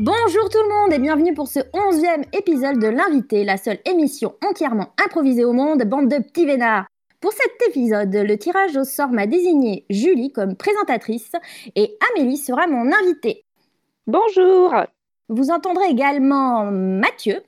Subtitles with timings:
[0.00, 4.36] Bonjour tout le monde et bienvenue pour ce onzième épisode de L'invité, la seule émission
[4.48, 6.86] entièrement improvisée au monde, bande de petits vénards.
[7.20, 11.32] Pour cet épisode, le tirage au sort m'a désigné Julie comme présentatrice
[11.74, 13.44] et Amélie sera mon invitée.
[14.06, 14.72] Bonjour
[15.28, 17.42] Vous entendrez également Mathieu.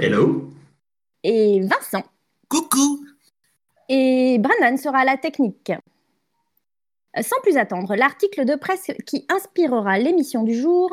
[0.00, 0.50] Hello.
[1.22, 2.02] Et Vincent.
[2.48, 3.04] Coucou.
[3.88, 5.70] Et Brandon sera à la technique.
[7.20, 10.90] Sans plus attendre, l'article de presse qui inspirera l'émission du jour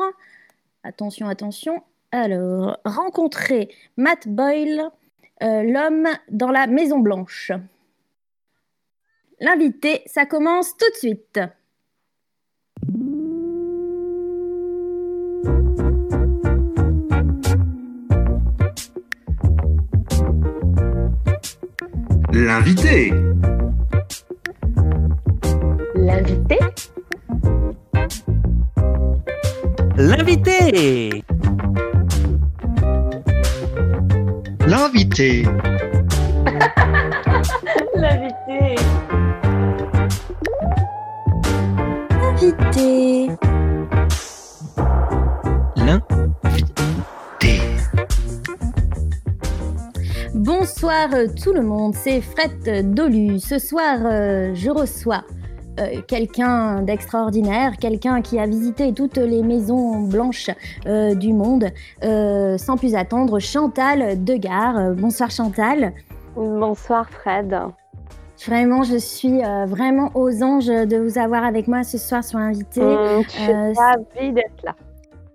[0.82, 1.82] Attention, attention.
[2.10, 4.90] Alors, rencontrer Matt Boyle,
[5.42, 7.52] euh, l'homme dans la Maison Blanche.
[9.40, 11.40] L'invité, ça commence tout de suite.
[22.32, 23.12] L'invité.
[25.94, 26.58] L'invité?
[30.02, 31.22] L'invité
[34.66, 35.42] L'invité
[37.94, 38.76] L'invité
[42.18, 43.28] Invité.
[45.76, 47.60] L'invité.
[50.32, 53.38] Bonsoir euh, tout le monde, c'est Fred Dolu.
[53.38, 55.24] Ce soir, euh, je reçois
[55.78, 60.50] euh, quelqu'un d'extraordinaire, quelqu'un qui a visité toutes les maisons blanches
[60.86, 61.66] euh, du monde.
[62.02, 64.94] Euh, sans plus attendre, Chantal Degard.
[64.96, 65.92] Bonsoir Chantal.
[66.36, 67.56] Bonsoir Fred.
[68.46, 72.80] Vraiment, je suis vraiment aux anges de vous avoir avec moi ce soir sur Invité.
[72.80, 74.74] Hum, je suis ravie d'être là.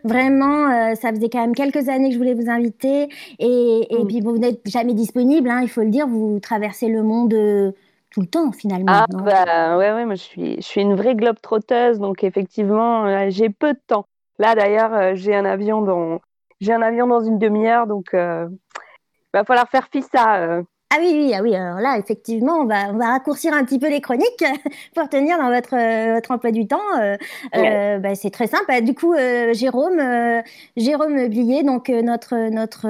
[0.03, 3.09] Vraiment, euh, ça faisait quand même quelques années que je voulais vous inviter.
[3.39, 4.07] Et, et Mm.
[4.07, 6.07] puis, bon, vous n'êtes jamais disponible, hein, il faut le dire.
[6.07, 7.71] Vous traversez le monde euh,
[8.15, 8.85] tout le temps, finalement.
[8.87, 13.05] Ah bah ouais, ouais, moi je suis, je suis une vraie globe trotteuse, donc effectivement,
[13.05, 14.07] euh, j'ai peu de temps.
[14.39, 16.21] Là d'ailleurs, euh, j'ai un avion dans,
[16.61, 18.47] j'ai un avion dans une demi-heure, donc euh,
[19.33, 20.61] va falloir faire fi ça.
[20.95, 21.53] Ah oui, oui, ah oui.
[21.53, 24.45] Alors là, effectivement, on va, on va raccourcir un petit peu les chroniques
[24.95, 26.79] pour tenir dans votre, euh, votre emploi du temps.
[27.01, 27.17] Euh,
[27.55, 28.63] euh, bah, c'est très simple.
[28.69, 29.13] Bah, du coup,
[29.51, 30.01] Jérôme,
[30.77, 32.87] Jérôme Blier, donc notre, notre,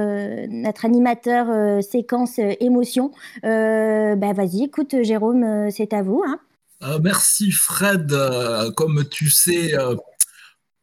[0.47, 3.11] notre animateur séquence émotion.
[3.41, 6.23] Bah, vas-y, écoute, Jérôme, c'est à vous.
[6.27, 6.39] Hein.
[7.01, 8.13] Merci Fred.
[8.75, 9.73] Comme tu sais,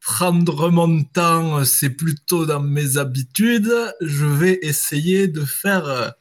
[0.01, 3.73] prendre mon temps, c'est plutôt dans mes habitudes.
[4.01, 6.15] Je vais essayer de faire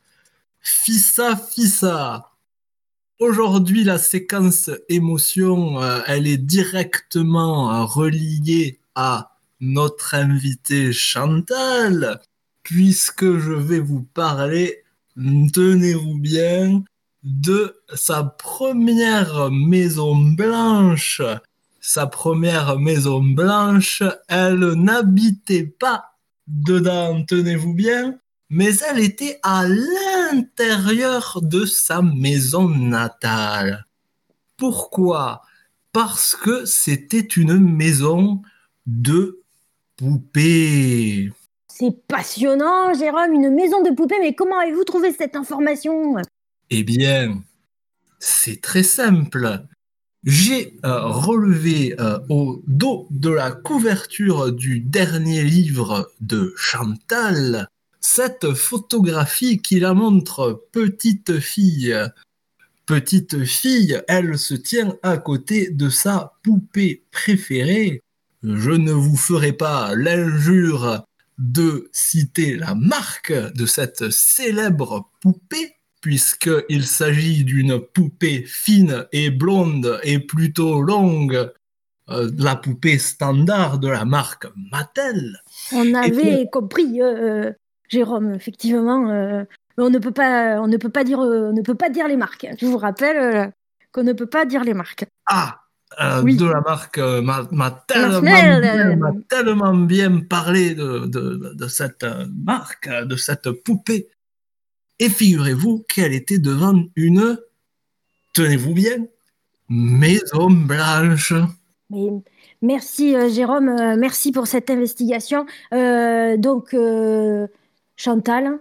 [0.62, 2.32] fissa fissa.
[3.20, 12.20] Aujourd'hui, la séquence émotion, euh, elle est directement euh, reliée à notre invité Chantal,
[12.64, 14.84] puisque je vais vous parler,
[15.16, 16.84] tenez-vous bien,
[17.24, 21.22] de sa première maison blanche.
[21.80, 26.16] Sa première maison blanche, elle n'habitait pas
[26.48, 28.20] dedans, tenez-vous bien,
[28.52, 33.86] mais elle était à l'intérieur de sa maison natale.
[34.58, 35.42] Pourquoi?
[35.94, 38.42] Parce que c'était une maison
[38.86, 39.42] de
[39.96, 41.32] poupées.
[41.70, 44.20] C'est passionnant, Jérôme, une maison de poupées.
[44.20, 46.18] Mais comment avez-vous trouvé cette information?
[46.70, 47.42] Eh bien,
[48.20, 49.62] c'est très simple.
[50.26, 57.70] J'ai euh, relevé euh, au dos de la couverture du dernier livre de Chantal
[58.02, 61.96] cette photographie qui la montre petite fille.
[62.86, 68.02] Petite fille, elle se tient à côté de sa poupée préférée.
[68.44, 71.06] Je ne vous ferai pas l'injure
[71.38, 80.00] de citer la marque de cette célèbre poupée, puisqu'il s'agit d'une poupée fine et blonde
[80.04, 81.52] et plutôt longue,
[82.10, 85.38] euh, la poupée standard de la marque Mattel.
[85.72, 87.52] On avait puis- compris, euh,
[87.92, 89.10] Jérôme, effectivement.
[89.10, 89.44] euh,
[89.78, 92.18] on ne peut pas, on ne peut pas dire, on ne peut pas dire les
[92.18, 92.48] marques.
[92.60, 93.48] Je vous rappelle euh,
[93.92, 95.06] qu'on ne peut pas dire les marques.
[95.28, 95.60] Ah,
[96.02, 96.38] euh, Oui.
[96.38, 101.68] de la marque euh, m'a m'a tellement, bien- m'a tellement bien parlé de, de, de
[101.68, 102.06] cette
[102.46, 104.08] marque, de cette poupée.
[105.00, 107.38] Et figurez-vous qu'elle était devant une,
[108.34, 108.98] tenez-vous bien,
[109.68, 111.34] maison blanche.
[111.90, 112.08] Mais
[112.62, 115.46] merci, euh, Jérôme, euh, merci pour cette investigation.
[115.74, 116.74] Euh, donc,
[118.02, 118.60] Chantal.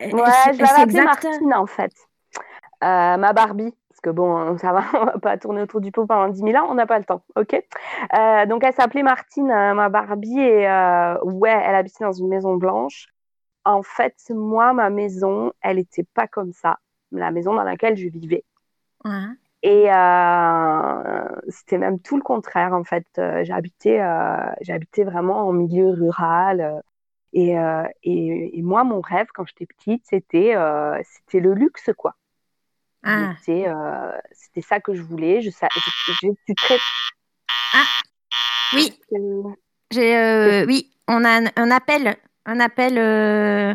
[0.00, 0.08] Ouais,
[0.52, 1.92] je l'avais appelée Martine en fait.
[2.84, 3.74] Euh, ma Barbie.
[3.88, 6.54] Parce que bon, ça va, on va pas tourner autour du pot pendant 10 000
[6.56, 7.54] ans, on n'a pas le temps, ok?
[7.54, 10.66] Euh, Donc elle s'appelait Martine, euh, ma Barbie, et
[11.22, 13.06] ouais, elle habitait dans une maison blanche.
[13.64, 16.78] En fait, moi, ma maison, elle était pas comme ça,
[17.12, 18.44] la maison dans laquelle je vivais.
[19.06, 19.10] Ouais.
[19.62, 19.88] Et
[21.48, 23.06] c'était même tout le contraire, en fait.
[23.42, 24.00] J'habitais,
[24.60, 26.82] j'habitais vraiment en milieu rural.
[27.34, 31.54] Euh, et, euh, et, et moi, mon rêve, quand j'étais petite, c'était, euh, c'était le
[31.54, 32.14] luxe, quoi.
[33.02, 35.40] Ah, C'était, euh, c'était ça que je voulais.
[35.40, 36.78] Je, sa- je, je suis très...
[38.72, 38.92] oui,
[39.92, 42.98] j'ai, euh, oui, on a un, un appel, un appel.
[42.98, 43.74] euh,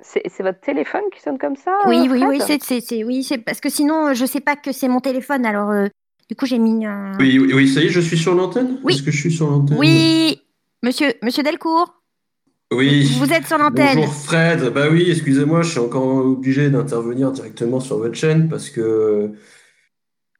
[0.00, 2.40] C'est, c'est votre téléphone qui sonne comme ça Oui, oui, oui,
[2.80, 5.44] c'est, oui, c'est parce que sinon, je sais pas que c'est mon téléphone.
[5.46, 5.88] Alors, euh,
[6.28, 7.12] du coup, j'ai mis un.
[7.18, 8.78] Oui, oui, oui, ça y est, je suis sur l'antenne?
[8.84, 8.94] Oui.
[8.94, 9.78] Est-ce que je suis sur l'antenne?
[9.78, 10.42] Oui,
[10.82, 12.02] monsieur, monsieur Delcourt,
[12.74, 13.16] Oui.
[13.18, 13.96] vous êtes sur l'antenne.
[13.96, 14.72] Bonjour Fred.
[14.74, 19.30] Bah oui, excusez-moi, je suis encore obligé d'intervenir directement sur votre chaîne parce que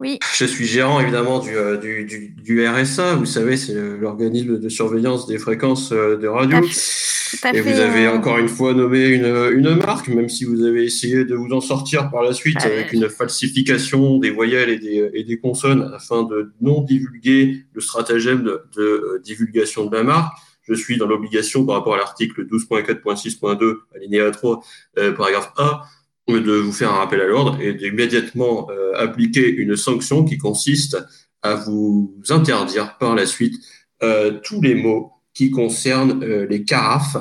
[0.00, 3.14] Oui, je suis gérant évidemment du, euh, du, du, du RSA.
[3.14, 6.58] Vous savez, c'est l'organisme de surveillance des fréquences euh, de radio.
[6.60, 9.74] Tout à fait, tout à Et vous avez euh, encore une fois nommé une, une
[9.76, 12.92] marque, même si vous avez essayé de vous en sortir par la suite Euh, avec
[12.92, 18.42] une falsification des voyelles et des, et des consonnes afin de non divulguer le stratagème
[18.44, 20.36] de, de, euh, divulgation de la marque.
[20.64, 24.62] Je suis dans l'obligation par rapport à l'article 12.4.6.2, alinéa 3,
[24.98, 25.84] euh, paragraphe A,
[26.28, 30.96] de vous faire un rappel à l'ordre et d'immédiatement euh, appliquer une sanction qui consiste
[31.42, 33.54] à vous interdire par la suite
[34.02, 37.16] euh, tous les mots qui concernent les carafes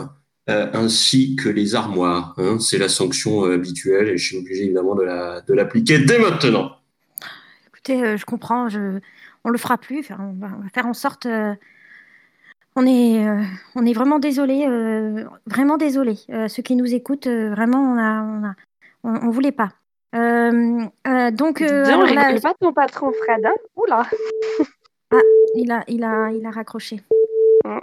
[0.48, 2.34] ainsi que les armoires.
[2.38, 2.60] hein.
[2.60, 6.78] C'est la sanction habituelle et je suis obligé évidemment de la- de l'appliquer dès maintenant.
[7.68, 8.68] Écoutez, je comprends,
[9.46, 10.06] on le fera plus.
[10.20, 11.28] On va faire en sorte.
[12.76, 13.42] On est, euh,
[13.76, 16.18] on est vraiment désolé, euh, vraiment désolé.
[16.32, 18.56] Euh, ceux qui nous écoutent, euh, vraiment, on a, on a,
[19.04, 19.70] on, on voulait pas.
[21.32, 23.46] Donc, là, rigole pas ton patron, Fred.
[23.46, 24.06] Hein Oula
[25.56, 27.02] il a, il a, il a raccroché.
[27.66, 27.78] Mm.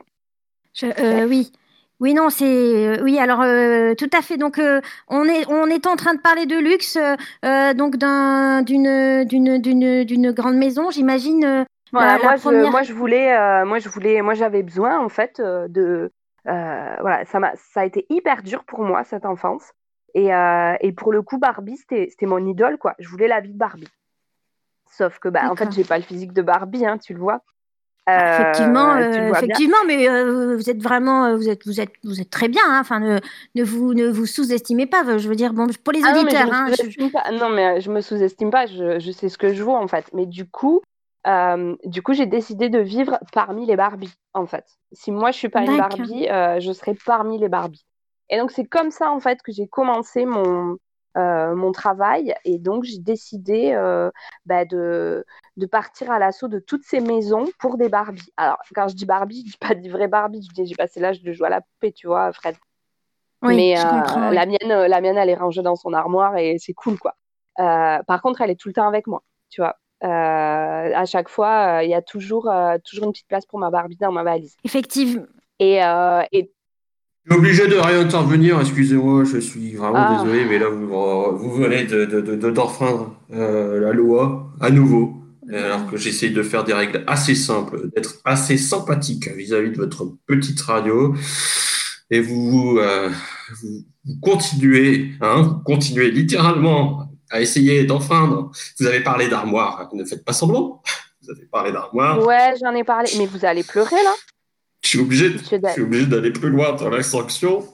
[0.75, 1.53] Je- oui,
[2.01, 3.19] oui, non, c'est, oui.
[3.19, 4.37] Alors, euh, tout à fait.
[4.37, 6.99] Donc, euh, on est, on est en train de parler de luxe,
[7.45, 11.65] euh, donc d'un, d'une, d'une, d'une grande maison, j'imagine.
[11.93, 14.99] Voilà, la, la moi, je, moi je voulais, euh, moi je voulais, moi j'avais besoin
[14.99, 16.11] en fait euh, de,
[16.47, 19.73] euh, voilà, ça m'a, ça a été hyper dur pour moi cette enfance
[20.15, 22.95] et, euh, et pour le coup Barbie c'était, mon idole quoi.
[22.99, 23.89] Je voulais la vie de Barbie.
[24.91, 27.41] Sauf que bah en fait j'ai pas le physique de Barbie, hein, tu le vois.
[28.07, 29.35] Ah, effectivement, Euh, bien.
[29.39, 32.63] effectivement, mais euh, vous êtes vraiment, vous êtes, vous êtes, vous êtes très bien.
[32.67, 32.79] hein.
[32.81, 33.21] Enfin, ne,
[33.55, 35.05] ne vous, ne vous sous-estimez pas.
[35.19, 37.11] Je veux dire, bon, pour les Ah non, mais je auditeurs, me hein, je- sous-estime
[37.13, 37.31] pas.
[37.31, 38.67] Non, mais je me sous-estime pas.
[38.67, 40.07] Je, je sais ce que je vaux en fait.
[40.13, 40.81] Mais du coup,
[41.27, 44.65] euh, du coup, j'ai décidé de vivre parmi les Barbies en fait.
[44.93, 45.77] Si moi je suis pas une.
[45.77, 47.85] Barbie, euh, je serai parmi les Barbies.
[48.31, 50.77] Et donc c'est comme ça en fait que j'ai commencé mon
[51.17, 53.75] euh, mon travail et donc j'ai décidé
[54.47, 55.27] bah, de
[55.57, 58.33] de partir à l'assaut de toutes ces maisons pour des Barbies.
[58.37, 60.47] Alors quand je dis Barbie, je dis pas des vraies Barbies.
[60.49, 62.57] Je dis j'ai passé l'âge de jouer à la poupée, tu vois, Fred.
[63.43, 64.31] oui, mais je comprends.
[64.31, 64.35] oui.
[64.35, 67.15] la mienne, la mienne, elle est rangée dans son armoire et c'est cool, quoi.
[67.57, 69.77] Par contre, elle est tout le temps avec moi, tu vois.
[70.03, 73.59] Euh, à chaque fois, euh, il y a toujours, euh, toujours une petite place pour
[73.59, 74.57] ma Barbie dans ma valise.
[74.65, 75.25] Effectivement.
[75.59, 76.51] Et, euh, et
[77.27, 80.23] Je suis obligé de réintervenir, excusez-moi, je suis vraiment Ah.
[80.23, 80.87] désolé, mais là vous,
[81.37, 85.17] vous venez de, de, de, de- d'enfreindre euh, la loi à nouveau,
[85.53, 90.07] alors que j'essaye de faire des règles assez simples, d'être assez sympathique vis-à-vis de votre
[90.27, 91.15] petite radio,
[92.11, 93.11] et vous, euh,
[93.63, 98.51] vous, vous continuez, hein, vous continuez littéralement à essayer d'enfreindre.
[98.79, 100.83] Vous avez parlé d'armoire, ne faites pas semblant.
[101.23, 102.25] Vous avez parlé d'armoire.
[102.27, 103.09] ouais, j'en ai parlé.
[103.19, 104.15] Mais vous allez pleurer là,
[104.83, 107.67] Je suis obligé, je suis obligé d'aller plus loin dans la sanction.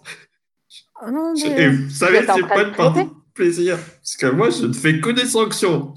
[1.02, 3.78] Oh Je- Et vous savez, c'est pas de une partie pleurer de plaisir.
[3.78, 5.94] Parce que moi, je ne fais que des sanctions.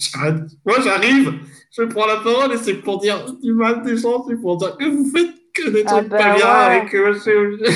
[0.65, 1.33] Moi, j'arrive,
[1.71, 4.75] je prends la parole et c'est pour dire du mal des gens, c'est pour dire
[4.77, 6.83] que vous faites que des Ah trucs bah pas bien ouais.
[6.85, 7.73] et que obligé.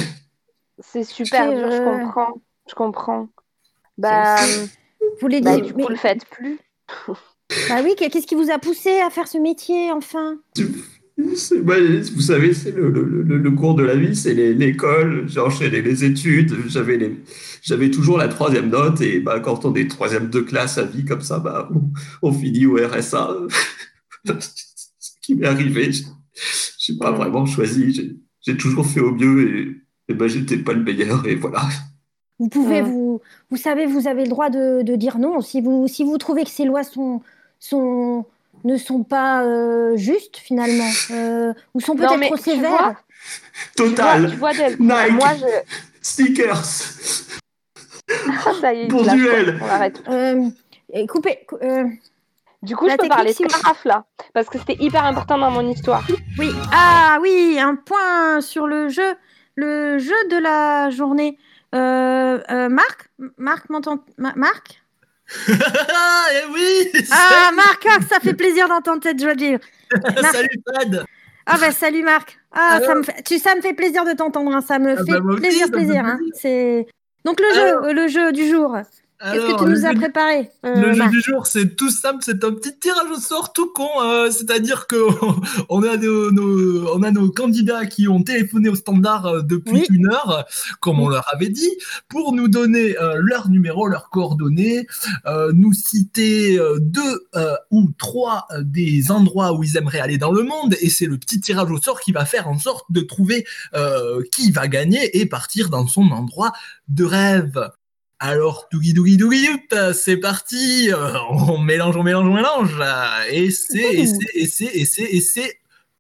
[0.80, 2.42] C'est super C'est, dur, je comprends.
[2.70, 3.28] Je comprends.
[3.98, 4.36] Bah,
[5.22, 6.58] vous les bah du mais- coup, le faites plus.
[7.70, 10.38] bah oui, qu'est-ce qui vous a poussé à faire ce métier, enfin?
[11.36, 11.76] C'est- bah,
[12.16, 15.82] vous savez, c'est le, le, le, le cours de la vie, c'est l'école, j'ai enchaîné
[15.82, 17.16] les études, j'avais les,
[17.62, 21.06] j'avais toujours la troisième note et bah, quand on est troisième de classe à vie
[21.06, 21.92] comme ça, bah, on,
[22.30, 23.36] on finit au RSA.
[24.26, 29.58] Ce qui m'est arrivé, je n'ai pas vraiment choisi, j'ai- j'ai toujours fait au mieux
[29.58, 31.62] et, et bah, j'étais pas le meilleur et voilà.
[32.40, 33.03] Vous pouvez, vous,
[33.52, 35.42] vous savez, vous avez le droit de, de dire non.
[35.42, 37.22] Si vous, si vous trouvez que ces lois sont,
[37.60, 38.26] sont,
[38.64, 42.70] ne sont pas euh, justes finalement, euh, ou sont peut-être trop sévères.
[42.72, 42.96] vois,
[43.76, 45.12] Tu vois, Total, tu vois, Nike.
[45.12, 45.46] moi, je...
[46.02, 46.64] stickers,
[48.46, 49.60] Ah, ça y est, duel.
[49.62, 50.02] On arrête.
[50.10, 50.50] Euh,
[50.92, 51.40] et coupez.
[51.48, 51.86] cou- euh,
[52.62, 55.38] Du coup, La je peux parler si de carafe là, parce que c'était hyper important
[55.38, 56.06] dans mon histoire.
[56.38, 56.52] oui.
[56.72, 59.16] Ah oui, un point sur le jeu,
[59.56, 61.38] le jeu de la journée.
[61.74, 64.82] Euh, euh, Marc, Marc m'entend, Ma- Marc?
[65.50, 69.60] eh oui Ah, Marc, ah, ça fait plaisir d'entendre cette joie de vivre.
[70.32, 71.06] Salut Fred
[71.46, 72.38] Ah bah salut Marc.
[72.52, 74.62] Ah, ça me, fait, tu, ça me fait plaisir de t'entendre, hein.
[74.62, 76.06] ça me Ah fait bah, moi aussi, plaisir, ça me fait plaisir.
[76.06, 76.18] hein.
[76.18, 76.34] plaisir.
[76.40, 76.88] C'est
[77.26, 78.78] donc le jeu, Alors- le jeu du jour.
[79.24, 82.44] Qu'est-ce que tu nous as préparé euh, Le jeu du jour, c'est tout simple, c'est
[82.44, 83.88] un petit tirage au sort tout con.
[84.04, 84.98] euh, C'est-à-dire que
[85.70, 89.72] on a nos, nos- on a nos candidats qui ont téléphoné au standard euh, depuis
[89.74, 89.86] Oui.
[89.92, 90.46] une heure,
[90.82, 91.72] comme on leur avait dit,
[92.10, 94.86] pour nous donner euh, leur numéro, leurs coordonnées,
[95.54, 97.28] nous citer deux
[97.72, 101.40] ou trois des endroits où ils aimeraient aller dans le monde, et c'est le petit
[101.40, 103.46] tirage au sort qui va faire en sorte de trouver
[104.32, 106.52] qui va gagner et partir dans son endroit
[106.88, 107.70] de rêve.
[108.26, 109.50] Alors, dougi dougi dougi
[109.94, 112.82] c'est parti, euh, on mélange, on mélange, on mélange,
[113.30, 115.58] et c'est, et c'est, et c'est, et c'est, et c'est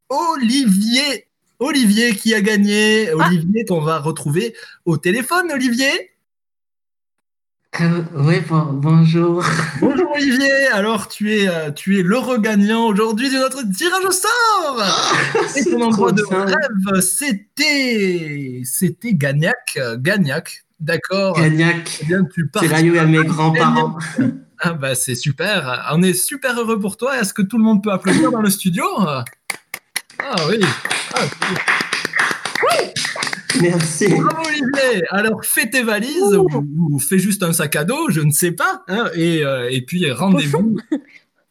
[0.08, 1.28] Olivier,
[1.60, 6.12] Olivier qui a gagné, Olivier qu'on va retrouver au téléphone, Olivier.
[7.82, 8.04] Euh,
[8.48, 9.44] bon- bonjour.
[9.82, 14.12] Bonjour Olivier, alors tu es, euh, tu es le regagnant aujourd'hui de notre tirage au
[14.12, 14.82] sort.
[15.58, 22.66] Et ton endroit de rêve, c'était, c'était Gagnac, Gagnac, d'accord Gagnac, Eh bien, tu c'est
[22.82, 23.98] il y a mes grands-parents.
[24.66, 27.20] Ah bah c'est super, on est super heureux pour toi.
[27.20, 28.84] Est-ce que tout le monde peut applaudir dans le studio?
[29.00, 29.26] Ah
[30.50, 30.60] oui.
[31.16, 31.20] Ah,
[33.62, 34.08] Merci.
[34.08, 35.04] bravo Olivier.
[35.10, 36.48] Alors fais tes valises ou,
[36.92, 38.84] ou fais juste un sac à dos, je ne sais pas.
[38.88, 40.78] hein, et, euh, et puis rendez-vous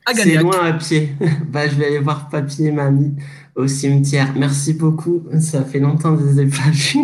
[0.06, 0.42] à C'est Gagnac.
[0.42, 1.14] loin à pied.
[1.48, 3.14] Bah, je vais aller voir papy et mamie
[3.54, 4.32] au cimetière.
[4.36, 5.22] Merci beaucoup.
[5.38, 6.98] Ça fait longtemps que je les ai pas vus.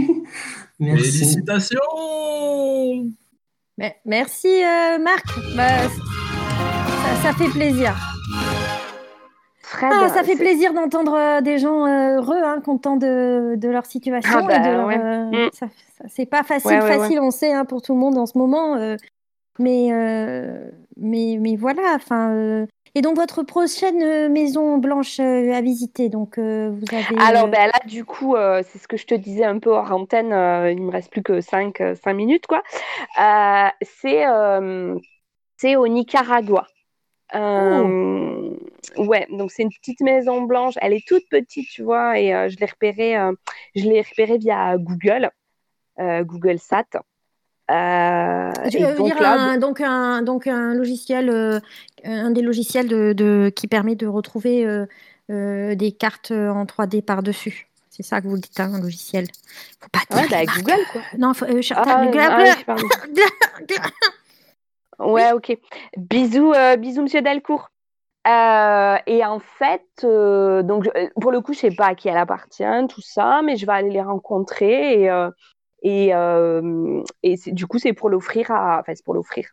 [0.81, 1.19] Merci.
[1.19, 1.79] Félicitations.
[3.77, 5.25] Mais- Merci euh, Marc.
[5.57, 7.95] Bah, ça, ça fait plaisir.
[9.63, 13.69] Fred, Ah, ça fait plaisir d'entendre euh, des gens euh, heureux, hein, contents de, de
[13.69, 14.33] leur situation.
[14.39, 14.99] Ah bah, ouais.
[14.99, 15.51] euh, Mm.
[16.09, 18.39] c'est pas facile, Ouais, ouais, facile, on sait, hein, pour tout le monde en ce
[18.39, 18.77] moment.
[18.77, 18.97] euh,
[19.59, 21.83] mais, euh, mais, mais voilà.
[21.97, 22.67] Enfin, euh,
[22.99, 26.09] et donc votre prochaine euh, maison blanche euh, à visiter.
[26.09, 27.17] Donc euh, vous avez.
[27.21, 29.93] Alors ben là, du coup, euh, c'est ce que je te disais un peu hors
[29.93, 31.78] antenne, euh, il me reste plus que 5,
[32.09, 32.64] minutes, quoi.
[33.83, 34.25] C'est
[35.57, 36.67] c'est au Nicaragua.
[37.35, 38.50] Euh,
[38.97, 42.49] Ouais, donc c'est une petite maison blanche, elle est toute petite, tu vois, et euh,
[42.49, 43.33] je l'ai repérée, euh,
[43.76, 45.31] je l'ai repérée via Google,
[45.99, 46.87] Google Sat.
[47.71, 51.61] Euh, Tu et veux donc dire là, un, donc un, donc un logiciel, euh,
[52.05, 54.87] un des logiciels de, de- qui permet de retrouver euh,
[55.31, 57.69] euh, des cartes en 3D par-dessus.
[57.91, 59.27] C'est ça que vous dites, hein, un logiciel.
[59.81, 60.53] Faut pas ouais, dire bah.
[60.57, 61.03] Google, quoi.
[61.19, 63.77] Non, faut, euh, Ah, Google- ah oui.
[64.99, 65.57] Ouais, ok.
[65.97, 67.71] Bisous, euh, bisous, Monsieur Delcourt.
[68.27, 71.95] Euh, et en fait, euh, donc je- euh, pour le coup, je sais pas à
[71.95, 75.31] qui elle appartient, tout ça, mais je vais aller les rencontrer et euh,
[75.83, 79.49] et, euh, et du coup, c'est pour l'offrir à, enfin, c'est pour l'offrir.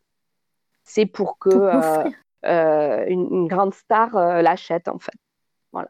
[0.84, 2.03] C'est pour que Pour euh,
[2.46, 5.17] euh, une, une grande star l'achète en fait.
[5.72, 5.89] Voilà.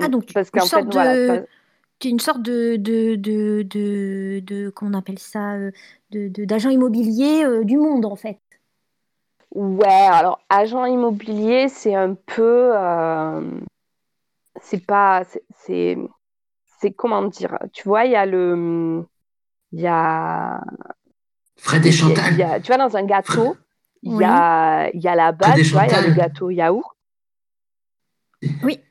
[0.00, 1.44] Ah, donc tu- parce une qu'en fait, de- voilà, ça-
[1.98, 5.56] Tu es une sorte de, de, de, de, de- comment on appelle ça,
[6.10, 8.38] d'agent immobilier euh, du monde, en fait.
[9.54, 13.60] Ouais, alors agent immobilier, c'est un peu, euh,
[14.62, 15.24] c'est pas,
[15.58, 15.96] c'est
[16.96, 19.04] comment dire, tu vois, il y a le,
[19.72, 20.60] il y a,
[21.56, 22.32] Fred et il y a- Chantal.
[22.34, 23.56] il y a- tu vois, dans un gâteau,
[24.02, 24.22] il Oui.
[24.22, 26.14] y a, il y a la base, il y a le Chantal.
[26.14, 26.96] gâteau yaourt.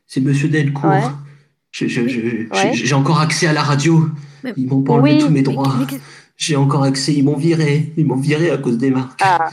[0.08, 0.90] C'est Monsieur Delcourt.
[0.90, 1.02] Ouais.
[1.72, 2.74] Je- je- je- Ouais.
[2.74, 4.08] J'ai encore accès à la radio.
[4.44, 5.76] Mais- Ils m'ont pas enlevé Oui, tous mes droits.
[6.38, 7.14] J'ai encore accès.
[7.14, 7.94] Ils m'ont viré.
[7.98, 9.20] Ils m'ont viré à cause des marques.
[9.24, 9.50] Ah,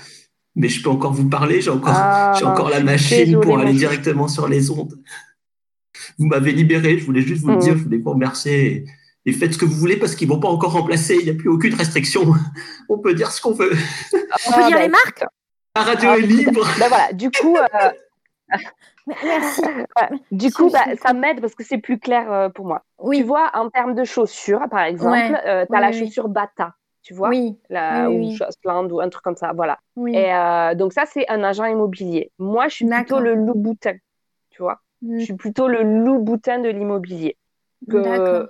[0.54, 1.60] Mais je peux encore vous parler.
[1.60, 4.94] J'ai encore, ah, j'ai encore la machine pour aller directement sur les ondes.
[6.18, 6.98] Vous m'avez libéré.
[6.98, 7.60] Je voulais juste vous le Mhm.
[7.60, 7.76] dire.
[7.76, 8.66] Je voulais vous remercier.
[8.66, 8.84] Et,
[9.26, 11.16] et faites ce que vous voulez parce qu'ils vont pas encore remplacer.
[11.16, 12.22] Il n'y a plus aucune restriction.
[12.88, 13.72] On peut dire ce qu'on veut.
[14.12, 15.24] On peut Ah, dire bah, les marques
[15.76, 16.66] La radio Ah, est libre.
[16.78, 17.90] Ben voilà, du coup, euh,
[19.24, 19.62] Merci.
[20.30, 22.82] du coup, bah, ça m'aide parce que c'est plus clair euh, pour moi.
[22.98, 25.28] Oui, Tu vois, en termes de chaussures, par exemple, Ouais.
[25.28, 25.98] tu as Oui, la oui.
[25.98, 28.36] chaussure Bata, tu vois, oui, la, Oui, oui, ou.
[28.36, 29.78] Shostland ou un truc comme ça, voilà.
[29.96, 30.14] oui.
[30.16, 32.32] Et euh, donc ça, c'est un agent immobilier.
[32.38, 33.94] Moi, je suis plutôt le loup boutin,
[34.50, 34.80] tu vois.
[35.02, 37.36] Mm, Je suis plutôt le loup boutin de l'immobilier.
[37.90, 38.48] que- D'accord.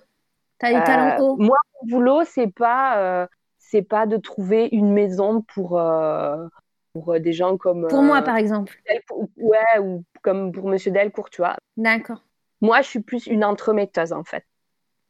[0.58, 1.36] T'as les Euh, talons hauts.
[1.36, 3.26] moi, mon boulot, c'est pas, euh,
[3.58, 6.46] c'est pas de trouver une maison pour, euh,
[6.92, 8.80] pour euh, des gens comme Pour moi, euh, par exemple.
[8.88, 11.56] Delcourt, ouais, ou comme pour Monsieur Delcourt, tu vois.
[11.76, 12.22] D'accord.
[12.62, 14.44] Moi, je suis plus une entremetteuse en fait.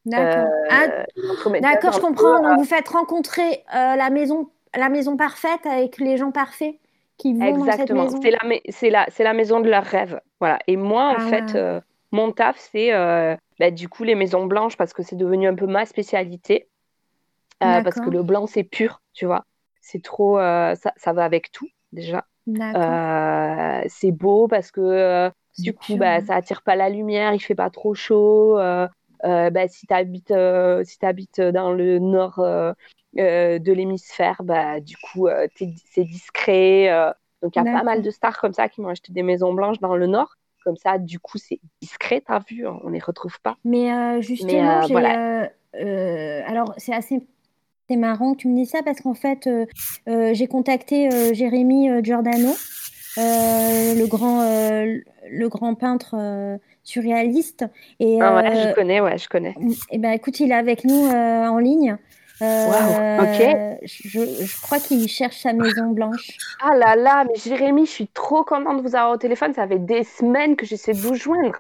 [0.04, 0.48] D'accord.
[0.70, 2.36] Ah, Euh, D'accord, je peu, comprends.
[2.44, 6.76] euh, Donc, vous faites rencontrer euh, la maison, la maison parfaite avec les gens parfaits
[7.18, 8.04] qui vont dans cette Exactement.
[8.04, 8.20] maison.
[8.22, 10.20] C'est la, mais- c'est la, c'est la maison de leurs rêves.
[10.40, 10.58] Voilà.
[10.66, 11.20] Et moi, en Ah.
[11.20, 11.80] fait, euh,
[12.12, 15.54] mon taf, c'est euh, bah, du coup les maisons blanches parce que c'est devenu un
[15.54, 16.68] peu ma spécialité.
[17.62, 19.44] Euh, parce que le blanc, c'est pur, tu vois.
[19.80, 21.68] C'est trop, euh, ça, ça va avec tout.
[21.92, 22.26] déjà.
[22.48, 26.24] Euh, c'est beau parce que du coup, bah, ouais.
[26.24, 28.56] ça attire pas la lumière, il fait pas trop chaud.
[28.56, 30.34] bah, si tu habites,
[30.84, 32.44] si t'habites dans le nord
[33.14, 37.14] de l'hémisphère, bah, du coup, c'est discret.
[37.42, 39.54] donc, il y a pas mal de stars comme ça qui m'ont acheté des maisons
[39.54, 40.36] blanches dans le nord.
[40.66, 43.56] Comme ça, du coup, c'est discret, t'as vu, on les retrouve pas.
[43.64, 45.48] Mais euh, justement, euh, voilà.
[45.76, 47.22] euh, alors c'est assez
[47.88, 49.64] c'est marrant que tu me dises ça parce qu'en fait, euh,
[50.08, 52.52] euh, j'ai contacté euh, Jérémy Giordano,
[53.16, 57.64] le grand, le grand peintre surréaliste.
[58.00, 59.54] Et, Ah ouais, je connais, ouais, je connais.
[59.92, 61.96] eh ben, écoute, il est avec nous en ligne.
[62.42, 63.78] Euh, ok.
[63.84, 66.36] je, je crois qu'il cherche sa maison blanche.
[66.60, 69.54] Ah là là, mais Jérémy, je suis trop contente de vous avoir au téléphone.
[69.54, 71.56] Ça fait des semaines que j'essaie de vous joindre.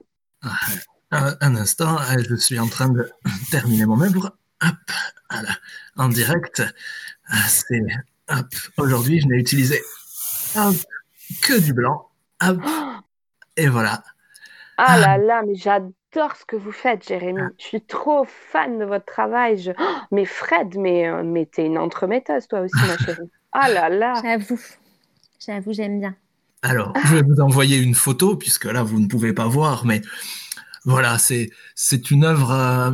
[1.10, 3.10] Un, un instant, euh, je suis en train de
[3.50, 4.36] terminer mon œuvre.
[4.62, 4.74] Hop,
[5.30, 5.50] voilà,
[5.96, 6.62] en direct.
[7.28, 7.80] Ah, C'est
[8.28, 8.46] hop.
[8.76, 9.80] Aujourd'hui, je n'ai utilisé
[10.56, 10.76] hop,
[11.42, 12.08] que du blanc.
[12.42, 12.60] Hop,
[13.56, 14.02] et voilà.
[14.78, 15.90] Ah là là, mais j'adore
[16.36, 17.42] ce que vous faites, Jérémy.
[17.58, 19.58] Je suis trop fan de votre travail.
[19.58, 19.72] Je...
[19.78, 23.30] Oh, mais Fred, mais, euh, mais t'es une entremetteuse, toi aussi, ma chérie.
[23.52, 24.14] Ah là là.
[24.22, 24.60] J'avoue,
[25.44, 26.14] j'avoue, j'aime bien.
[26.62, 30.02] Alors, je vais vous envoyer une photo, puisque là, vous ne pouvez pas voir, mais
[30.84, 32.92] voilà, c'est, c'est une œuvre euh,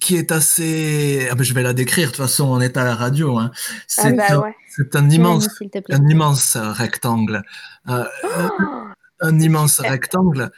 [0.00, 1.28] qui est assez...
[1.30, 3.38] Ah ben, je vais la décrire, de toute façon, on est à la radio.
[3.38, 3.50] Hein.
[3.86, 4.56] C'est, Ah bah un, ouais.
[4.68, 5.48] c'est un immense,
[5.90, 7.42] un immense rectangle.
[7.88, 8.86] Euh, Oh,
[9.20, 10.50] un immense rectangle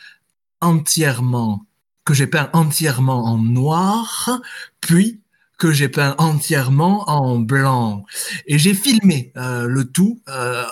[0.63, 1.67] entièrement,
[2.05, 4.41] que j'ai peint entièrement en noir,
[4.81, 5.21] puis
[5.59, 8.05] que j'ai peint entièrement en blanc.
[8.47, 10.65] Et j'ai filmé euh, le tout euh,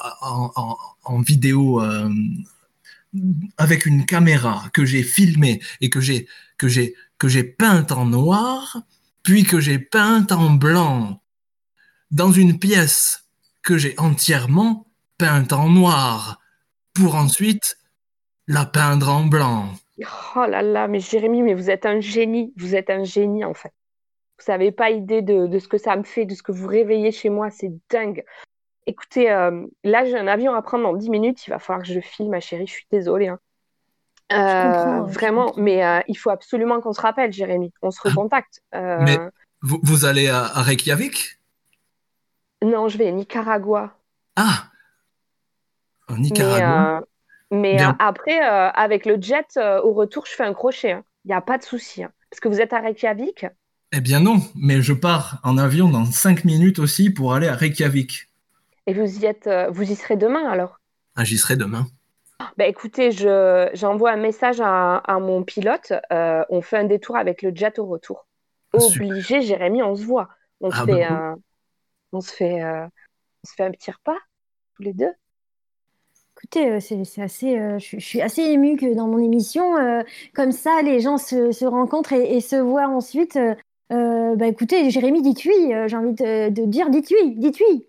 [1.05, 2.11] en, vidéo euh,
[3.57, 6.27] avec une caméra que j'ai filmé et que j'ai
[6.59, 8.79] que j'ai que j'ai peinte en noir,
[9.23, 11.23] puis que j'ai peinte en blanc
[12.11, 13.27] dans une pièce
[13.63, 16.41] que j'ai entièrement peinte en noir
[16.95, 17.77] pour ensuite
[18.53, 19.67] la peindre en blanc.
[20.37, 22.53] oh là là, mais Jérémy, mais vous êtes un génie.
[22.57, 23.73] Vous êtes un génie, en fait.
[24.39, 26.67] Vous n'avez pas idée de, de ce que ça me fait, de ce que vous
[26.67, 27.51] réveillez chez moi.
[27.51, 28.25] C'est dingue.
[28.87, 31.47] Écoutez, euh, là, j'ai un avion à prendre dans 10 minutes.
[31.47, 32.67] Il va falloir que je file, ma chérie.
[32.67, 33.29] Je suis désolée.
[33.29, 33.39] hein.
[34.33, 37.73] Euh, je vraiment, mais euh, il faut absolument qu'on se rappelle, Jérémy.
[37.83, 38.63] On se recontacte.
[38.75, 39.19] Euh, Mais-
[39.63, 41.39] Vous, vous allez à, à Reykjavik?
[42.63, 43.93] Non, je vais à Nicaragua.
[44.37, 44.71] Ah
[46.09, 47.01] En Mais, Nicaragua euh,
[47.51, 50.93] mais euh, après, euh, avec le jet, euh, au retour, je fais un crochet.
[50.93, 51.05] hein.
[51.25, 52.03] Il n'y a pas de souci.
[52.05, 52.13] hein.
[52.31, 53.47] Parce que vous êtes à Reykjavik?
[53.93, 57.55] Eh bien non, mais je pars en avion dans 5 minutes aussi pour aller à
[57.55, 58.27] Reykjavik.
[58.87, 60.81] Et vous y êtes, vous y serez demain alors?
[61.15, 61.87] Ah, j'y serai demain.
[62.57, 65.93] Bah écoutez, je, j'envoie un message à, à mon pilote.
[66.11, 68.27] on fait un détour avec le jet au retour.
[68.79, 69.07] Super.
[69.07, 70.29] Obligé, Jérémy, on se voit.
[70.61, 71.35] On se Ah, fait, bah,
[72.13, 72.91] on se fait, on
[73.49, 74.19] se fait un petit repas
[74.77, 75.13] tous les deux.
[76.53, 80.03] Écoutez, euh, c'est assez, euh, je, je suis assez émue que dans mon émission, euh,
[80.35, 83.39] comme ça, les gens se, se rencontrent et, et se voient ensuite.
[83.93, 85.73] Euh, bah écoutez, Jérémy, dites oui.
[85.73, 87.87] euh, J'ai envie de, de dire dites oui, dites oui,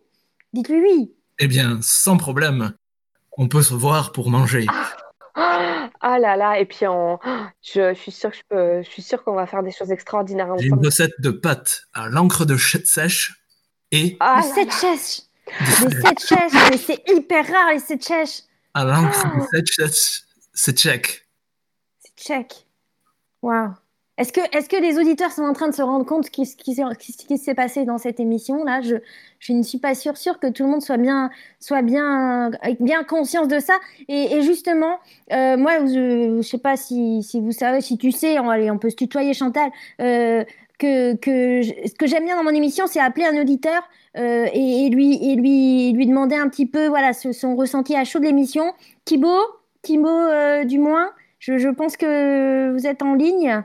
[0.54, 1.12] dites lui oui.
[1.40, 2.74] Eh bien, sans problème.
[3.36, 4.68] On peut se voir pour manger.
[5.36, 7.18] Ah là là, et puis on,
[7.64, 9.92] je, je suis sûre que je peux, je suis sûre qu'on va faire des choses
[9.92, 10.86] extraordinaires J'ai une ensemble.
[10.86, 13.42] recette de pâtes à l'encre de ch- sèche
[13.92, 14.74] et Ah là sept là.
[14.82, 15.22] chèches,
[15.62, 18.42] les sept chèches, mais c'est hyper rare les sept chèches.
[18.74, 19.38] À l'encre Ah.
[19.58, 19.88] de
[20.54, 21.26] c'est tchèque.
[22.00, 22.68] C'est check.
[23.42, 23.72] Waouh.
[24.18, 26.56] Est-ce que, est-ce que les auditeurs sont en train de se rendre compte qui- ce
[26.56, 28.82] qui, s'est- qui- ce qui s'est passé dans cette émission-là?
[28.82, 28.98] Je,
[29.40, 32.80] je ne suis pas sûre, sûre que tout le monde soit bien, soit bien, avec
[32.84, 33.80] bien conscience de ça.
[34.10, 35.00] Et, et justement,
[35.32, 38.70] euh, moi, je ne sais pas si, si vous savez, si tu sais, on, allez,
[38.70, 40.44] on peut se tutoyer, Chantal, euh,
[40.82, 43.82] que, que je- ce que j'aime bien dans mon émission, c'est appeler un auditeur
[44.18, 47.96] euh, et, et lui, et lui, lui demander un petit peu voilà, ce- son ressenti
[47.96, 48.74] à chaud de l'émission.
[49.06, 49.42] Thibaut,
[49.84, 53.64] Thibaut euh, du moins, je, je pense que vous êtes en ligne.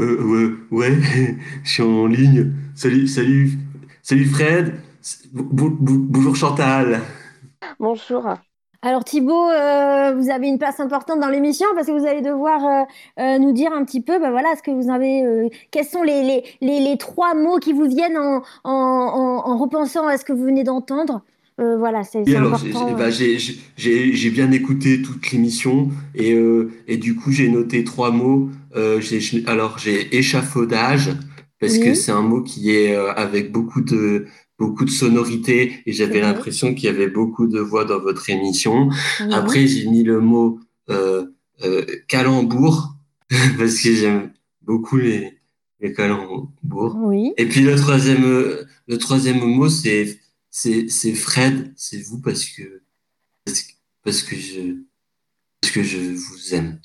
[0.00, 0.98] Euh, ouais, ouais,
[1.64, 2.52] je suis en ligne.
[2.74, 3.52] Salut, salut,
[4.02, 4.74] salut Fred.
[5.32, 7.00] Bo- bo- bonjour Chantal.
[7.78, 8.38] Bonjour.
[8.86, 12.62] Alors Thibaut, euh, vous avez une place importante dans l'émission parce que vous allez devoir
[12.66, 12.82] euh,
[13.18, 16.22] euh, nous dire un petit peu, bah voilà, ce que vous avez, quels sont les,
[16.22, 20.24] les, les, les trois mots qui vous viennent en, en, en, en repensant à ce
[20.26, 21.22] que vous venez d'entendre.
[21.56, 22.88] Voilà, c'est important.
[22.88, 23.10] j'ai- bah,
[23.76, 26.36] j'ai- bien écouté toute l'émission et,
[26.88, 28.50] et du coup, j'ai noté trois mots.
[29.46, 31.12] Alors, j'ai échafaudage
[31.60, 34.26] parce que c'est un mot qui est avec beaucoup de,
[34.58, 38.88] beaucoup de sonorité et j'avais l'impression qu'il y avait beaucoup de voix dans votre émission.
[39.30, 41.26] Après, j'ai mis le mot euh,
[41.64, 42.94] euh, calembour
[43.58, 45.38] parce que j'aime beaucoup les,
[45.80, 46.96] les calembours.
[46.96, 47.32] Oui.
[47.36, 50.18] Et puis le troisième, le troisième mot, c'est
[50.50, 52.82] c'est c'est Fred, c'est vous parce que
[54.04, 54.76] parce que je,
[55.60, 56.78] parce que je vous aime.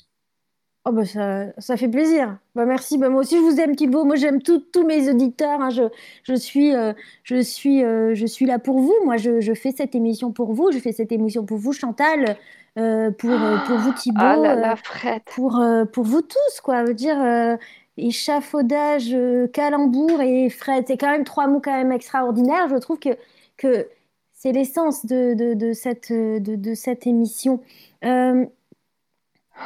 [0.86, 2.38] Oh bah ça, ça fait plaisir.
[2.54, 2.96] Bah merci.
[2.96, 4.04] Bah moi aussi je vous aime Thibaut.
[4.04, 5.60] Moi j'aime tous mes auditeurs.
[5.60, 5.68] hein.
[5.70, 5.82] Je,
[6.22, 8.94] je suis, euh, je suis, euh, je suis là pour vous.
[9.04, 10.70] Moi je, je fais cette émission pour vous.
[10.72, 12.38] Je fais cette émission pour vous Chantal,
[12.78, 13.30] euh, pour,
[13.66, 15.22] pour vous Thibaut, Ah là là, Fred.
[15.26, 15.60] pour,
[15.92, 16.82] pour vous tous quoi.
[16.84, 17.58] Je veux dire
[17.96, 19.14] échafaudage,
[19.52, 20.84] calembour et Fred.
[20.86, 22.68] C'est quand même trois mots quand même extraordinaires.
[22.70, 23.10] Je trouve que
[23.56, 23.88] que
[24.32, 27.60] c'est l'essence de, de, de cette de, de cette émission.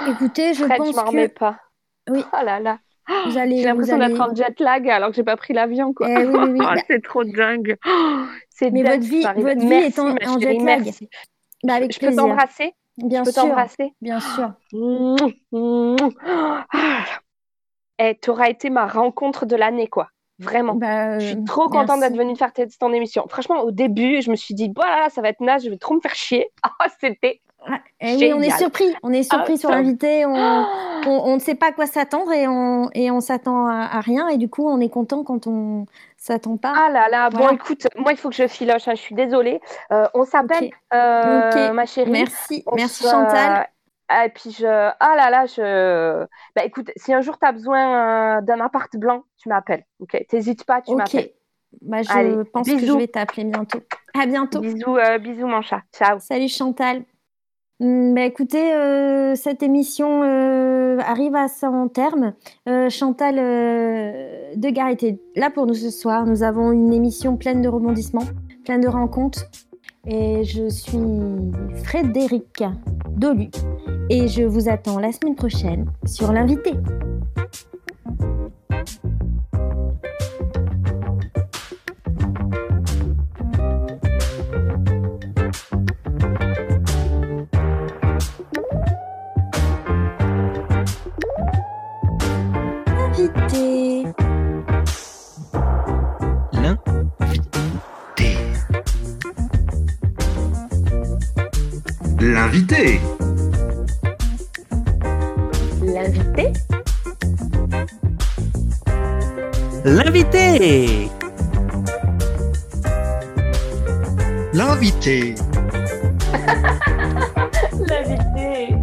[0.09, 1.59] Écoutez, je Fred, pense je m'en que remets pas.
[2.11, 2.24] Oui.
[2.33, 2.78] Oh là là.
[3.28, 6.09] J'ai l'impression allez- d'être en jet lag alors que j'ai pas pris l'avion, quoi.
[6.09, 6.59] Eh oui, oui, oui.
[6.61, 7.76] Oh, Bah, c'est trop dingue.
[7.87, 7.90] Oh,
[8.50, 10.90] c'est Mais dingue votre vie- votre vie Merci, est en- jet lag.
[11.64, 12.22] bah, avec Je peux plaisir.
[12.22, 12.74] t'embrasser?
[12.96, 13.92] Bien Je peux sûr, t'embrasser?
[14.00, 14.52] Bien sûr.
[15.52, 16.66] Ah.
[17.98, 20.09] Eh, t'auras été ma rencontre de l'année, quoi.
[20.40, 20.74] Vraiment.
[20.74, 23.24] Bah, Je euh, suis trop contente d'être venue faire ton émission.
[23.28, 25.94] Franchement, au début, je me suis dit, voilà, ça va être naze, je vais trop
[25.94, 26.48] me faire chier.
[26.80, 27.40] Ah, c'était.
[27.66, 28.94] Ah, eh oui, on est surpris.
[29.03, 29.79] On est surpris Ah, sur top.
[29.79, 30.27] l'invité.
[30.27, 30.68] On, Ah.
[31.07, 34.00] on, on ne sait pas à quoi s'attendre et on, et on s'attend à, à
[34.00, 34.29] rien.
[34.29, 36.72] Et du coup, on est content quand on s'attend pas.
[36.77, 39.61] Ah là là, bon, écoute, moi, il faut que je filoche, hein, je suis désolée.
[39.92, 42.11] Euh, on s'appelle, euh, ma chérie.
[42.11, 43.68] Merci, On merci se- Chantal.
[44.24, 44.66] Et puis je.
[44.66, 46.24] Ah là là, je.
[46.55, 49.85] Bah écoute, si un jour tu as besoin euh, d'un appart blanc, tu m'appelles.
[49.98, 50.98] Ok, t'hésites pas, tu Ok.
[50.98, 51.31] m'appelles.
[51.81, 53.81] Bah, je Allez, pense que je vais t'appeler bientôt.
[54.16, 54.61] À bientôt.
[54.61, 55.81] Bisous, euh, bisous mon chat.
[55.92, 56.18] Ciao.
[56.20, 57.03] Salut Chantal.
[57.81, 62.35] Hum, Bah, écoutez, euh, cette émission euh, arrive à son terme.
[62.69, 63.35] Euh, Chantal
[64.57, 66.25] Degar était là pour nous ce soir.
[66.25, 68.27] Nous avons une émission pleine de rebondissements,
[68.65, 69.47] pleine de rencontres.
[70.07, 70.99] Et je suis
[71.83, 72.63] Frédéric
[73.17, 73.49] Dolu.
[74.11, 76.73] Et je vous attends la semaine prochaine sur l'invité.
[102.75, 103.01] L'invité.
[105.85, 106.53] L'invité
[109.85, 111.11] L'invité
[114.53, 115.35] L'invité.
[117.89, 118.75] L'invité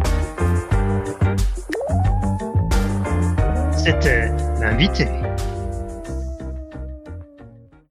[3.76, 5.21] C'était l'invité.